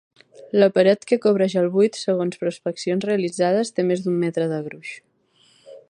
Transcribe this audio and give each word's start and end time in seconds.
La 0.61 0.69
paret 0.77 1.03
que 1.11 1.19
cobreix 1.25 1.55
el 1.61 1.69
buit, 1.75 1.99
segons 2.07 2.39
prospeccions 2.45 3.07
realitzades, 3.11 3.73
té 3.77 3.87
més 3.91 4.03
d'un 4.07 4.19
metre 4.25 4.49
de 4.55 4.63
gruix. 4.71 4.97